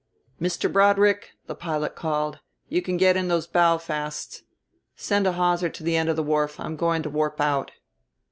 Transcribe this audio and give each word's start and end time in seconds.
"Mr. 0.41 0.67
Broadrick," 0.73 1.33
the 1.45 1.53
pilot 1.53 1.95
called, 1.95 2.39
"you 2.67 2.81
can 2.81 2.97
get 2.97 3.15
in 3.15 3.27
those 3.27 3.45
bow 3.45 3.77
fasts. 3.77 4.41
Send 4.95 5.27
a 5.27 5.33
hawser 5.33 5.69
to 5.69 5.83
the 5.83 5.95
end 5.95 6.09
of 6.09 6.15
the 6.15 6.23
wharf; 6.23 6.59
I'm 6.59 6.75
going 6.75 7.03
to 7.03 7.09
warp 7.11 7.39
out." 7.39 7.69